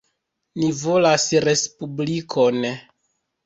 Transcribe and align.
Ni 0.61 0.69
volas 0.79 1.27
respublikon. 1.49 2.69